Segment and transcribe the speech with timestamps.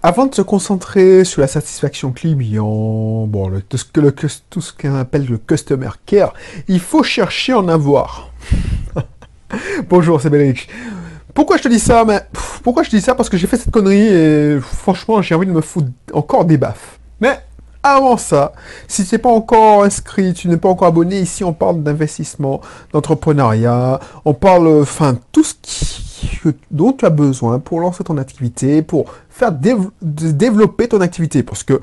[0.00, 5.90] Avant de se concentrer sur la satisfaction client, bon, tout ce qu'on appelle le customer
[6.06, 6.34] care,
[6.68, 8.30] il faut chercher en avoir.
[9.88, 10.68] Bonjour, c'est Belrich.
[11.34, 12.20] Pourquoi je te dis ça mais,
[12.62, 13.16] Pourquoi je te dis ça?
[13.16, 16.58] Parce que j'ai fait cette connerie et franchement, j'ai envie de me foutre encore des
[16.58, 17.00] baffes.
[17.20, 17.40] Mais
[17.82, 18.52] avant ça,
[18.86, 22.60] si tu n'es pas encore inscrit, tu n'es pas encore abonné, ici on parle d'investissement,
[22.92, 25.54] d'entrepreneuriat, on parle, enfin, tout ce
[26.70, 29.06] dont tu as besoin pour lancer ton activité, pour
[29.38, 31.42] faire développer ton activité.
[31.42, 31.80] Parce que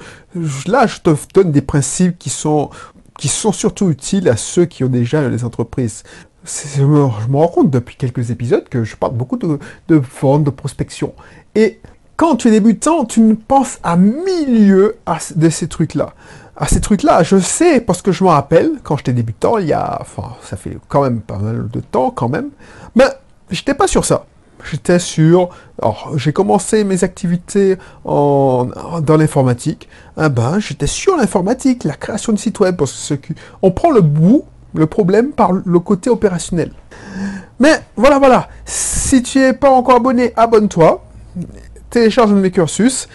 [0.67, 2.69] là, je te donne des principes qui sont,
[3.17, 6.03] qui sont surtout utiles à ceux qui ont déjà des entreprises.
[6.45, 10.51] Je me, rends compte depuis quelques épisodes que je parle beaucoup de, de vente, de
[10.51, 11.13] prospection.
[11.55, 11.79] Et
[12.17, 16.13] quand tu es débutant, tu ne penses à milieu à c- de ces trucs-là.
[16.55, 19.73] À ces trucs-là, je sais, parce que je me rappelle, quand j'étais débutant, il y
[19.73, 22.49] a, enfin, ça fait quand même pas mal de temps, quand même,
[22.95, 23.05] mais
[23.49, 24.25] j'étais pas sur ça.
[24.69, 25.49] J'étais sur,
[25.81, 28.67] alors, j'ai commencé mes activités en,
[29.01, 33.33] dans l'informatique, ah ben, j'étais sur l'informatique, la création de sites web, parce que ce
[33.61, 34.43] on prend le bout,
[34.73, 36.71] le problème par le côté opérationnel.
[37.59, 38.49] Mais voilà, voilà.
[38.65, 41.05] Si tu n'es pas encore abonné, abonne-toi.
[41.89, 43.07] Télécharge mes cursus.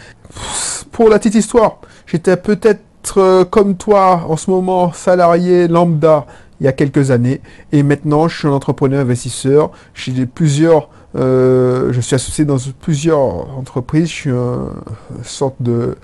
[0.92, 6.26] Pour la petite histoire, j'étais peut-être euh, comme toi en ce moment salarié lambda
[6.60, 7.40] il y a quelques années
[7.72, 9.70] et maintenant je suis un entrepreneur investisseur.
[9.94, 14.08] J'ai plusieurs, euh, je suis associé dans plusieurs entreprises.
[14.08, 14.70] Je suis un-
[15.16, 15.96] une sorte de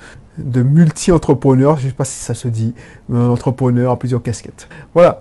[0.62, 2.74] multi-entrepreneur, je ne sais pas si ça se dit,
[3.12, 4.68] un entrepreneur à plusieurs casquettes.
[4.94, 5.20] Voilà.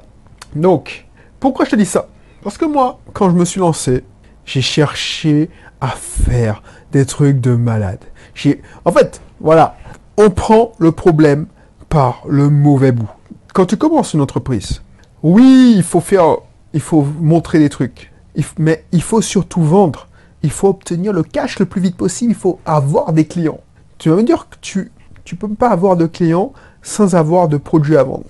[0.56, 1.06] Donc,
[1.40, 2.08] pourquoi je te dis ça?
[2.44, 4.04] Parce que moi, quand je me suis lancé,
[4.46, 5.50] j'ai cherché
[5.82, 8.00] à faire des trucs de malade.
[8.34, 9.78] J'ai, en fait, voilà,
[10.18, 11.48] on prend le problème
[11.90, 13.10] par le mauvais bout.
[13.54, 14.82] Quand tu commences une entreprise,
[15.24, 16.38] oui, il faut faire,
[16.74, 18.12] il faut montrer des trucs,
[18.58, 20.08] mais il faut surtout vendre.
[20.44, 22.32] Il faut obtenir le cash le plus vite possible.
[22.32, 23.62] Il faut avoir des clients.
[23.98, 24.92] Tu vas me dire que tu,
[25.24, 28.26] tu peux pas avoir de clients sans avoir de produits à vendre.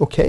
[0.00, 0.20] Ok.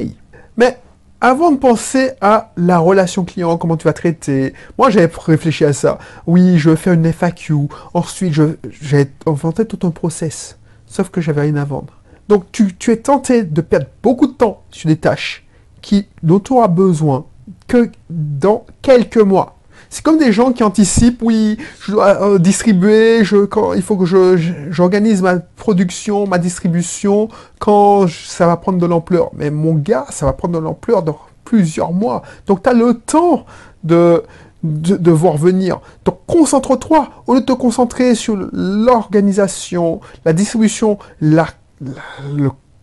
[0.58, 0.78] Mais
[1.22, 5.74] avant de penser à la relation client, comment tu vas traiter, moi j'avais réfléchi à
[5.74, 6.00] ça.
[6.28, 7.68] Oui, je vais faire une FAQ.
[7.94, 8.34] Ensuite,
[8.82, 10.58] j'ai inventé tout un process.
[10.86, 11.94] Sauf que j'avais rien à vendre.
[12.28, 15.46] Donc tu, tu es tenté de perdre beaucoup de temps sur des tâches
[15.82, 17.26] qui, dont tu auras besoin
[17.68, 19.56] que dans quelques mois.
[19.90, 23.98] C'est comme des gens qui anticipent, oui, je dois euh, distribuer, je, quand, il faut
[23.98, 27.28] que j'organise ma production, ma distribution,
[27.58, 29.32] quand ça va prendre de l'ampleur.
[29.34, 32.22] Mais mon gars, ça va prendre de l'ampleur dans plusieurs mois.
[32.46, 33.46] Donc tu as le temps
[33.84, 34.24] de,
[34.62, 35.80] de, voir venir.
[36.06, 41.48] Donc concentre-toi, au lieu de te concentrer sur l'organisation, la distribution, la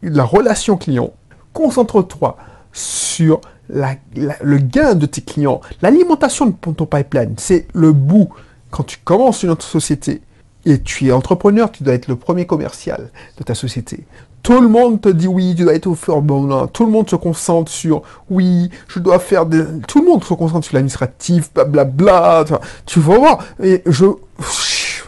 [0.03, 1.13] relation client,
[1.53, 2.37] concentre-toi
[2.73, 7.35] sur le gain de tes clients, l'alimentation de ton pipeline.
[7.37, 8.29] C'est le bout.
[8.71, 10.23] Quand tu commences une autre société
[10.65, 14.05] et tu es entrepreneur, tu dois être le premier commercial de ta société.
[14.43, 16.67] Tout le monde te dit oui, tu dois être au bon.
[16.69, 19.65] Tout le monde se concentre sur oui, je dois faire des...
[19.89, 22.43] Tout le monde se concentre sur l'administratif, blablabla.
[22.43, 23.45] Enfin, Tu vas voir.
[23.61, 24.05] Et je...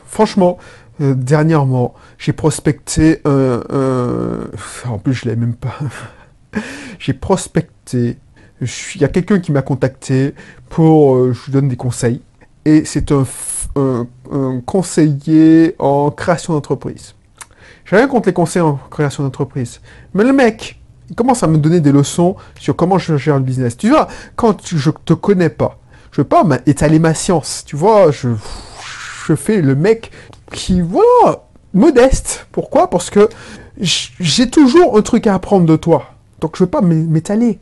[0.06, 0.58] Franchement,
[1.00, 3.60] euh, dernièrement, j'ai prospecté un-
[4.88, 5.76] En plus, je l'ai même pas...
[6.98, 8.16] j'ai prospecté.
[8.60, 10.34] Il y a quelqu'un qui m'a contacté
[10.68, 11.14] pour...
[11.16, 12.20] euh, je lui donne des conseils.
[12.64, 13.24] Et c'est un,
[14.66, 17.14] conseiller en création d'entreprise.
[17.84, 19.80] J'ai rien contre les conseils en création d'entreprise.
[20.14, 23.42] Mais le mec, il commence à me donner des leçons sur comment je gère le
[23.42, 23.76] business.
[23.76, 25.78] Tu vois, quand tu- je te connais pas,
[26.10, 27.62] je veux pas étaler ma science.
[27.64, 28.28] Tu vois, je,
[29.26, 30.10] je fais le mec
[30.52, 32.46] qui, voilà, modeste.
[32.52, 32.90] Pourquoi?
[32.90, 33.28] Parce que
[33.80, 36.10] j'ai toujours un truc à apprendre de toi.
[36.40, 37.58] Donc je veux pas m'é- m'étaler.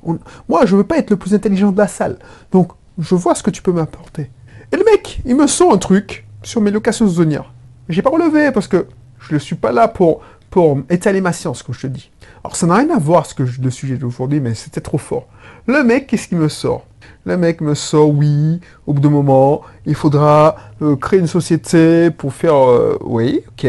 [0.48, 2.18] Moi, je veux pas être le plus intelligent de la salle.
[2.52, 4.30] Donc je vois ce que tu peux m'apporter.
[4.72, 7.52] Et le mec, il me sent un truc sur mes locations saisonnières.
[7.88, 8.86] J'ai pas relevé parce que
[9.20, 10.20] je ne suis pas là pour,
[10.50, 12.10] pour étaler ma science, comme je te dis.
[12.44, 14.98] Alors ça n'a rien à voir ce que je- le sujet d'aujourd'hui, mais c'était trop
[14.98, 15.26] fort.
[15.66, 16.84] Le mec, qu'est-ce qu'il me sort?
[17.24, 22.10] Le mec me sort, oui, au bout d'un moment, il faudra euh, créer une société
[22.12, 23.68] pour faire, euh, oui, ok,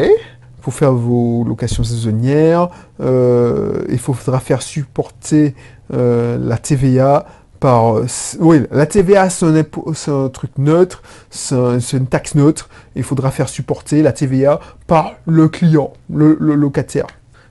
[0.71, 2.69] faire vos locations saisonnières.
[3.01, 5.55] euh, il faudra faire supporter
[5.93, 7.25] euh, la TVA
[7.59, 7.97] par...
[7.97, 8.05] euh,
[8.39, 12.69] oui, la TVA, c'est un, un truc neutre, c'est un- une taxe neutre.
[12.95, 17.07] Il faudra faire supporter la TVA par le client, le, locataire.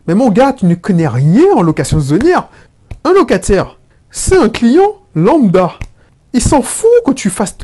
[0.07, 2.49] Mais mon gars, tu ne connais rien en location saisonnière.
[3.05, 3.79] Un locataire,
[4.11, 5.73] c'est un client lambda.
[6.33, 7.57] Il s'en fout que tu fasses,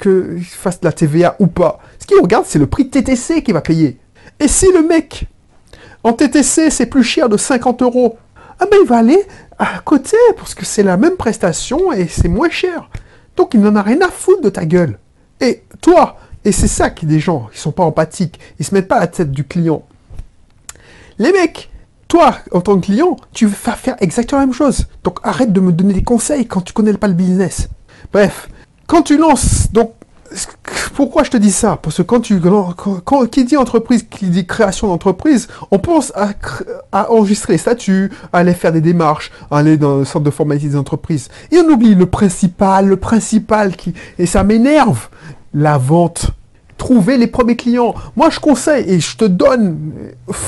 [0.00, 1.78] que il fasse la TVA ou pas.
[1.98, 3.98] Ce qu'il regarde, c'est le prix TTC qu'il va payer.
[4.40, 5.26] Et si le mec,
[6.04, 8.16] en TTC, c'est plus cher de 50 euros,
[8.58, 9.22] ah ben il va aller
[9.58, 12.90] à côté parce que c'est la même prestation et c'est moins cher.
[13.36, 14.98] Donc il n'en a rien à foutre de ta gueule.
[15.40, 18.86] Et toi, Et c'est ça qui des gens, ils sont pas empathiques, ils se mettent
[18.86, 19.82] pas à la tête du client.
[21.18, 21.72] Les mecs,
[22.06, 24.86] toi, en tant que client, tu vas faire exactement la même chose.
[25.02, 27.68] Donc arrête de me donner des conseils quand tu connais pas le business.
[28.12, 28.48] Bref,
[28.86, 29.94] quand tu lances, donc
[30.96, 31.78] pourquoi je te dis ça?
[31.80, 36.30] Parce que quand tu quand, qui dit entreprise, qui dit création d'entreprise, on pense à,
[37.10, 40.68] enregistrer les statuts, à aller faire des démarches, à aller dans le centre de formalité
[40.68, 41.28] des entreprises.
[41.52, 45.08] Et on oublie le principal, le principal qui et ça m'énerve,
[45.52, 46.30] la vente.
[46.78, 47.94] Trouver les premiers clients.
[48.16, 49.92] Moi, je conseille et je te donne,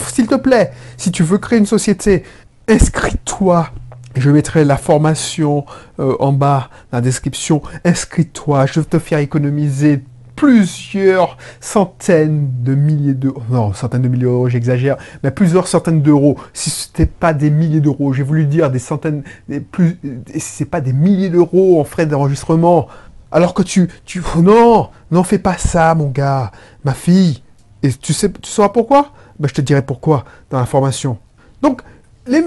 [0.06, 2.22] s'il te plaît, si tu veux créer une société,
[2.68, 3.68] inscris-toi
[4.16, 5.64] je mettrai la formation
[6.00, 7.62] euh, en bas, la description.
[7.84, 10.02] Inscris-toi, je vais te faire économiser
[10.38, 13.42] plusieurs centaines de milliers d'euros.
[13.50, 16.36] Non, centaines de milliers d'euros, j'exagère, mais plusieurs centaines d'euros.
[16.52, 19.98] Si ce n'était pas des milliers d'euros, j'ai voulu dire des centaines, des plus,
[20.28, 22.86] si c'est pas des milliers d'euros en frais d'enregistrement.
[23.32, 26.52] Alors que tu, tu, non, n'en fais pas ça, mon gars,
[26.84, 27.42] ma fille.
[27.82, 29.12] Et tu sais, tu sauras pourquoi?
[29.40, 31.18] Ben, je te dirai pourquoi dans la formation.
[31.62, 31.82] Donc,
[32.26, 32.44] les,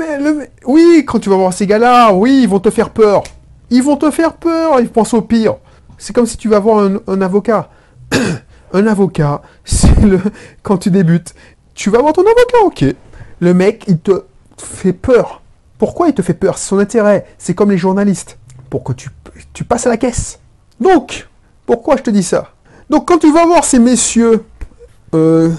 [0.65, 3.23] oui, quand tu vas voir ces gars-là, oui, ils vont te faire peur.
[3.69, 5.55] Ils vont te faire peur, ils pensent au pire.
[6.01, 7.69] C'est comme si tu vas voir un, avocat.
[8.73, 10.19] un avocat, c'est le
[10.63, 11.33] quand tu débutes,
[11.73, 12.85] tu vas voir ton avocat, ok.
[13.39, 14.23] Le mec, il te
[14.57, 15.41] fait peur.
[15.77, 16.57] Pourquoi il te fait peur?
[16.57, 17.25] Son intérêt.
[17.39, 18.37] C'est comme les journalistes.
[18.69, 19.09] Pour que tu,
[19.63, 20.39] passes à la caisse.
[20.79, 21.27] Donc,
[21.65, 22.51] pourquoi je te dis ça?
[22.89, 24.43] Donc, quand tu vas voir ces messieurs
[25.13, 25.51] euh,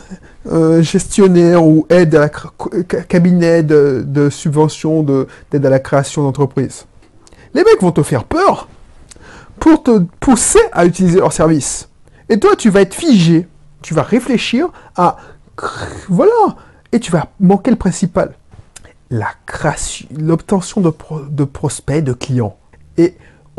[0.80, 2.28] gestionnaire ou aide à la
[3.02, 6.86] cabinet de, de subvention d'aide à la création d'entreprise.
[7.54, 8.68] Les mecs vont te faire peur
[9.60, 11.88] pour te pousser à utiliser leur service.
[12.28, 13.46] Et toi, tu vas être figé.
[13.82, 15.16] Tu vas réfléchir à
[16.08, 16.56] voilà,
[16.92, 18.34] et tu vas manquer le principal,
[20.18, 20.92] l'obtention de,
[21.28, 22.56] de prospects, de clients.
[22.96, 23.14] Et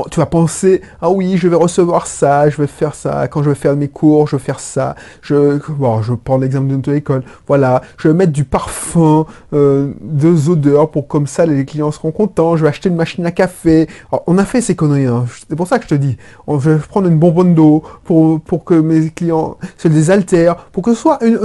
[0.10, 3.50] tu vas penser, ah oui, je vais recevoir ça, je vais faire ça, quand je
[3.50, 7.24] vais faire mes cours, je vais faire ça, je, bon, je prends l'exemple d'une auto-école,
[7.48, 12.12] voilà, je vais mettre du parfum, euh, deux odeurs pour comme ça les clients seront
[12.12, 13.88] contents, je vais acheter une machine à café.
[14.26, 15.26] on a fait ces conneries, hein.
[15.48, 16.18] c'est pour ça que je te dis,
[16.48, 20.96] on, je vais prendre une bonbonne d'eau pour, que mes clients se désaltèrent, pour que
[20.96, 21.40] ce soit une,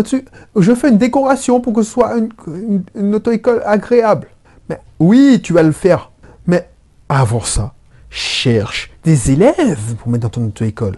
[0.56, 4.28] je fais une décoration pour que ce soit une, une auto-école agréable.
[4.70, 6.10] Mais oui, tu vas le faire,
[6.46, 6.68] mais
[7.08, 7.72] avant ça,
[8.10, 10.96] cherche des élèves pour mettre dans ton auto-école.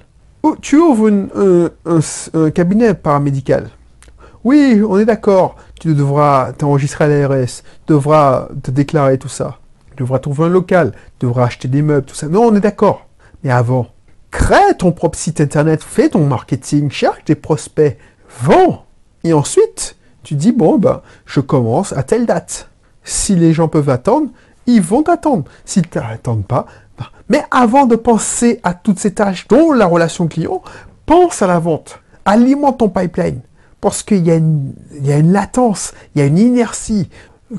[0.63, 1.11] Tu ouvres
[1.85, 3.69] un, cabinet paramédical.
[4.45, 5.57] Oui, on est d'accord.
[5.79, 9.59] Tu devras t'enregistrer à l'ARS, tu devras te déclarer tout ça.
[9.91, 12.29] Tu devras trouver un local, tu devras acheter des meubles, tout ça.
[12.29, 13.07] Non, on est d'accord.
[13.45, 13.89] Mais avant,
[14.31, 17.99] crée ton propre site internet, fais ton marketing, cherche des prospects,
[18.43, 18.85] vends.
[19.25, 22.71] Et ensuite, tu dis, bon, ben, je commence à telle date.
[23.05, 24.29] Si les gens peuvent attendre,
[24.67, 25.45] ils vont t'attendre.
[25.65, 26.67] S'ils t'attendent pas,
[27.31, 30.63] mais avant de penser à toutes ces tâches, dont la relation client,
[31.07, 32.01] pense à la vente.
[32.25, 33.41] Alimente ton pipeline.
[33.81, 34.75] Parce qu'il y, a une,
[35.33, 37.09] latence, il y a une inertie.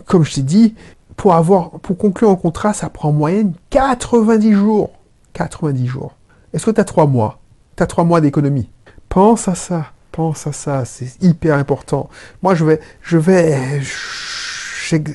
[0.05, 0.75] Comme je t'ai dit,
[1.15, 4.91] pour, avoir, pour conclure un contrat, ça prend en moyenne 90 jours.
[5.33, 6.15] 90 jours.
[6.53, 7.39] Est-ce que tu as 3 mois?
[7.77, 8.69] Tu as 3 mois d'économie.
[9.07, 9.85] Pense à ça.
[10.11, 10.83] Pense à ça.
[10.83, 12.09] C'est hyper important.
[12.43, 13.81] Moi, je vais, je vais,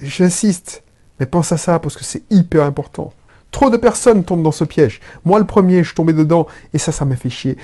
[0.02, 0.82] j'insiste.
[1.20, 3.12] Mais pense à ça parce que c'est hyper important.
[3.50, 5.00] Trop de personnes tombent dans ce piège.
[5.24, 7.56] Moi, le premier, je tombé dedans et ça, ça m'a fait chier.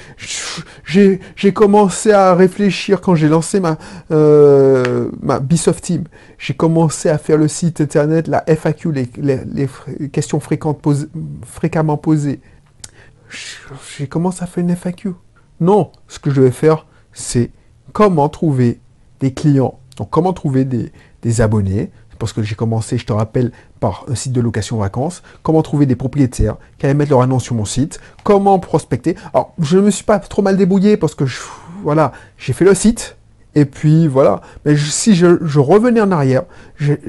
[0.87, 3.77] J'ai commencé à réfléchir quand j'ai lancé ma,
[4.11, 6.05] euh, ma Bisoft Team.
[6.39, 9.69] J'ai commencé à faire le site internet, la FAQ, les,
[10.09, 12.41] questions fréquemment posées.
[13.99, 15.11] J'ai commencé à faire une FAQ.
[15.61, 17.51] Non, ce que je vais faire, c'est
[17.93, 18.81] comment trouver
[19.21, 19.79] des clients.
[19.99, 21.91] Donc, comment trouver des abonnés
[22.23, 23.51] parce que j'ai commencé, je te rappelle,
[23.81, 27.43] par un site de location vacances, comment trouver des propriétaires qui allaient mettre leur annonce
[27.43, 29.17] sur mon site, comment prospecter.
[29.35, 31.25] Alors, je ne me suis pas trop mal débrouillé parce que,
[31.83, 33.17] voilà, j'ai fait le site,
[33.57, 34.41] et puis voilà.
[34.65, 36.45] Mais si je, revenais en arrière,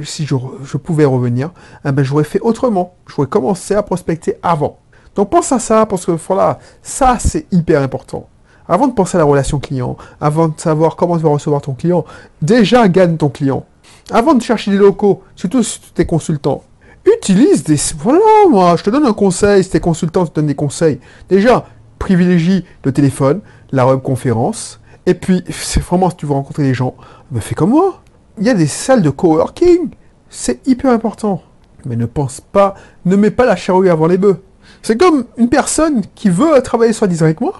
[0.01, 1.51] si je, pouvais revenir,
[1.85, 2.95] eh ben, j'aurais fait autrement.
[3.05, 4.79] J'aurais commencé à prospecter avant.
[5.15, 8.27] Donc pense à ça, parce que voilà, ça c'est hyper important.
[8.67, 11.75] Avant de penser à la relation client, avant de savoir comment tu vas recevoir ton
[11.75, 12.03] client,
[12.41, 13.63] déjà gagne ton client.
[14.11, 16.63] Avant de chercher des locaux, surtout si tu es consultant,
[17.05, 17.77] utilise des...
[17.97, 18.19] Voilà,
[18.49, 20.99] moi, je te donne un conseil, si tu es consultant, je te des conseils.
[21.29, 21.65] Déjà,
[21.99, 23.41] privilégie le téléphone,
[23.71, 26.95] la webconférence, et puis, c'est vraiment, si tu veux rencontrer des gens,
[27.31, 28.01] ben, fais comme moi.
[28.39, 29.89] Il y a des salles de coworking.
[30.29, 31.43] C'est hyper important.
[31.85, 34.41] Mais ne pense pas, ne mets pas la charrue avant les bœufs.
[34.81, 37.53] C'est comme une personne qui veut travailler design avec moi,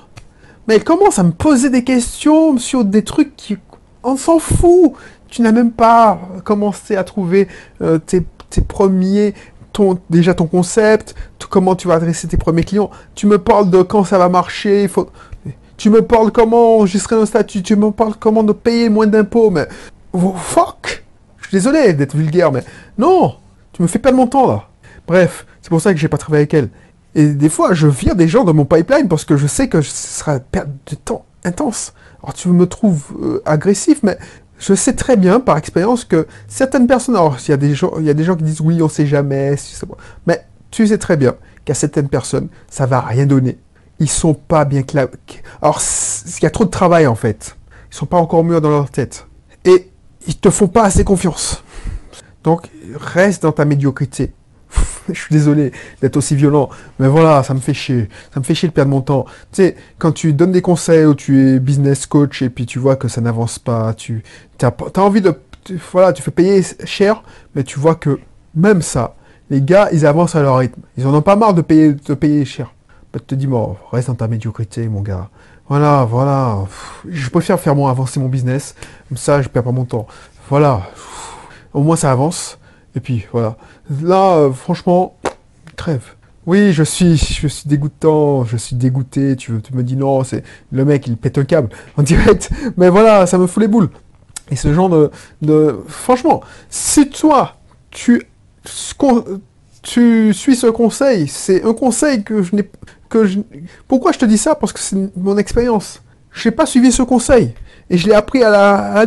[0.68, 3.58] mais elle commence à me poser des questions sur des trucs qui...
[4.06, 4.94] On s'en fout
[5.34, 7.48] tu n'as même pas commencé à trouver
[7.82, 8.22] euh, tes,
[8.62, 9.34] premiers,
[9.72, 11.16] ton, déjà ton concept,
[11.50, 12.92] comment tu vas adresser tes premiers clients.
[13.16, 15.10] Tu me parles de quand ça va marcher, il faut...
[15.76, 19.50] Tu me parles comment enregistrer un statut, tu me parles comment de payer moins d'impôts,
[19.50, 19.68] mais...
[20.14, 21.04] Oh, fuck
[21.38, 22.64] Je suis désolé d'être vulgaire, mais...
[23.00, 23.34] Non
[23.72, 24.70] Tu me fais perdre mon temps, là.
[25.08, 26.70] Bref, c'est pour ça que j'ai pas travaillé avec elle.
[27.16, 29.82] Et des fois, je vire des gens dans mon pipeline parce que je sais que
[29.82, 31.94] ce sera perte de temps intense.
[32.24, 34.18] Alors tu me trouves euh, agressif, mais
[34.64, 37.76] je sais très bien par expérience que certaines personnes, alors il y a des
[38.24, 39.56] gens, qui disent oui, on sait jamais,
[40.26, 43.60] mais tu sais très bien qu'à certaines personnes, ça va rien donner.
[44.00, 45.10] Ils sont pas bien clairs.
[45.62, 45.82] Alors
[46.26, 47.58] il y a trop de travail en fait.
[47.92, 49.28] Ils sont pas encore mûrs dans leur tête
[49.66, 49.92] et
[50.28, 51.64] ils te font pas assez confiance.
[52.44, 54.34] Donc reste dans ta médiocrité.
[55.14, 56.70] je suis désolé d'être aussi violent,
[57.00, 58.10] mais voilà, ça me fait chier.
[58.34, 59.26] Ça me fait chier de perdre mon temps.
[59.52, 62.80] Tu sais, quand tu donnes des conseils ou tu es business coach et puis tu
[62.80, 64.24] vois que ça n'avance pas, tu
[64.62, 65.34] as, envie de...
[65.92, 67.24] voilà, tu fais payer cher,
[67.56, 68.20] mais tu vois que
[68.56, 69.16] même ça,
[69.50, 70.82] les gars, ils avancent à leur rythme.
[70.98, 72.74] Ils en ont pas marre de payer, de payer cher.
[73.12, 75.30] Bah, tu te dis, bon, reste dans ta médiocrité, mon gars.
[75.70, 76.58] Voilà, voilà.
[77.08, 78.76] Je préfère faire moi avancer mon business.
[79.08, 80.08] Comme ça, je perds pas mon temps.
[80.50, 80.82] Voilà.
[81.74, 82.58] Au moins, ça avance.
[82.96, 83.58] Et puis voilà.
[84.02, 85.18] Là, euh, franchement,
[85.76, 86.04] crève.
[86.46, 89.36] Oui, je suis, je suis dégoûtant, je suis dégoûté.
[89.36, 92.52] Tu, tu me dis non, c'est le mec, il pète un câble en direct.
[92.78, 93.90] Mais voilà, ça me fout les boules.
[94.52, 95.10] Et ce genre de,
[95.42, 97.56] de franchement, si toi,
[97.92, 98.28] tu,
[99.82, 102.70] tu suis ce conseil, c'est un conseil que je n'ai,
[103.10, 103.40] que je,
[103.88, 104.56] pourquoi je te dis ça?
[104.56, 106.02] Parce que c'est mon expérience.
[106.32, 107.54] Je n'ai pas suivi ce conseil
[107.90, 109.06] et je l'ai appris à la, à.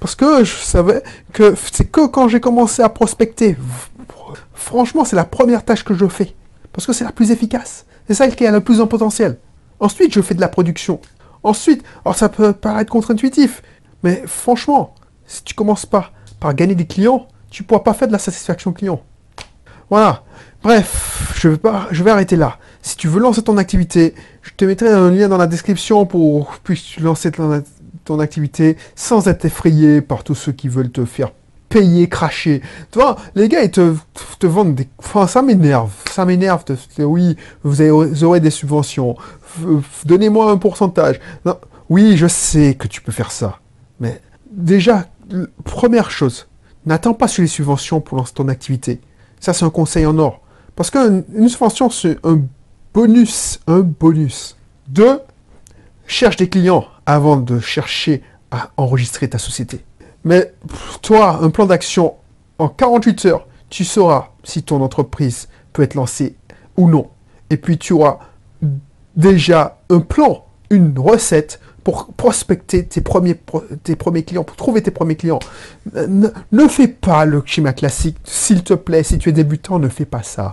[0.00, 1.02] Parce que je savais
[1.32, 3.56] que c'est que quand j'ai commencé à prospecter,
[4.54, 6.34] franchement, c'est la première tâche que je fais.
[6.72, 7.86] Parce que c'est la plus efficace.
[8.06, 9.38] C'est celle qui a le plus en potentiel.
[9.80, 11.00] Ensuite, je fais de la production.
[11.42, 13.62] Ensuite, alors ça peut paraître contre-intuitif,
[14.02, 14.94] mais franchement,
[15.26, 18.72] si tu commences pas par gagner des clients, tu pourras pas faire de la satisfaction
[18.72, 19.00] client.
[19.90, 20.24] Voilà.
[20.62, 21.48] Bref, je
[22.02, 22.58] vais, arrêter là.
[22.82, 26.60] Si tu veux lancer ton activité, je te mettrai un lien dans la description pour
[26.62, 27.62] que tu lancer ton,
[28.08, 31.30] ton activité sans être effrayé par tous ceux qui veulent te faire
[31.68, 32.62] payer, cracher.
[32.90, 33.94] Tu vois, les gars, ils te,
[34.46, 34.88] vendent des...
[34.98, 35.92] Enfin, ça m'énerve.
[36.10, 36.64] Ça m'énerve.
[36.98, 39.16] Oui, vous, aurez des subventions.
[40.06, 41.20] Donnez-moi un pourcentage.
[41.90, 43.60] Oui, je sais que tu peux faire ça.
[44.00, 45.06] Mais déjà,
[45.64, 46.48] première chose,
[46.86, 49.00] n'attends pas sur les subventions pour lancer ton activité.
[49.40, 50.40] Ça, c'est un conseil en or.
[50.74, 52.40] Parce qu'une subvention, c'est un
[52.94, 53.60] bonus.
[53.66, 54.56] Un bonus.
[54.88, 55.20] Deux,
[56.06, 59.82] cherche des clients avant de chercher à enregistrer ta société.
[60.24, 60.52] Mais
[61.00, 62.16] toi, un plan d'action
[62.58, 66.36] en 48 heures, tu sauras si ton entreprise peut être lancée
[66.76, 67.08] ou non.
[67.48, 68.18] Et puis tu auras
[69.16, 73.36] déjà un plan, une recette pour prospecter tes premiers,
[74.26, 75.38] clients, pour trouver tes premiers clients.
[75.94, 80.04] Ne fais pas le schéma classique, s'il te plaît, si tu es débutant, ne fais
[80.04, 80.52] pas ça.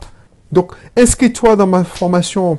[0.52, 2.58] Donc, inscris-toi dans ma formation.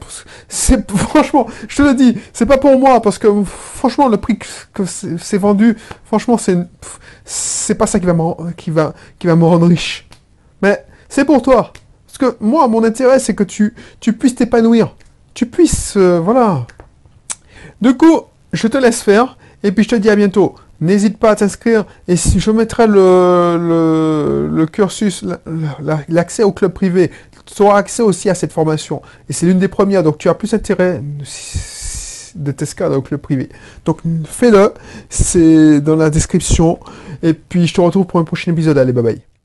[0.48, 4.38] C'est franchement, je te le dis, c'est pas pour moi parce que franchement le prix
[4.74, 6.58] que c'est vendu, franchement c'est
[7.24, 10.08] c'est pas ça qui va me qui va qui va me rendre riche.
[10.62, 11.72] Mais c'est pour toi.
[12.06, 14.94] Parce que moi, mon intérêt, c'est que tu tu puisses t'épanouir,
[15.34, 16.66] tu puisses euh, voilà.
[17.80, 20.54] Du coup, je te laisse faire et puis je te dis à bientôt.
[20.80, 25.24] N'hésite pas à t'inscrire et si je mettrai le, le, le cursus,
[26.08, 27.10] l'accès au club privé
[27.46, 29.02] tu auras accès aussi à cette formation.
[29.28, 31.02] Et c'est l'une des premières, donc tu as plus intérêt
[32.34, 33.48] de t'inscrire dans le privé.
[33.84, 34.72] Donc fais-le,
[35.08, 36.78] c'est dans la description.
[37.22, 38.76] Et puis je te retrouve pour un prochain épisode.
[38.78, 39.35] Allez, bye bye.